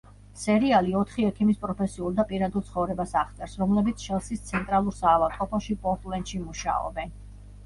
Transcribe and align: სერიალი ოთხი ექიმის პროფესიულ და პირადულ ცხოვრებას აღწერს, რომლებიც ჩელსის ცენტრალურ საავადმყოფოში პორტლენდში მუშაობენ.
სერიალი 0.43 0.93
ოთხი 1.01 1.25
ექიმის 1.27 1.59
პროფესიულ 1.65 2.15
და 2.19 2.25
პირადულ 2.31 2.65
ცხოვრებას 2.69 3.13
აღწერს, 3.21 3.53
რომლებიც 3.65 4.01
ჩელსის 4.07 4.43
ცენტრალურ 4.49 4.97
საავადმყოფოში 5.03 5.79
პორტლენდში 5.85 6.43
მუშაობენ. 6.49 7.15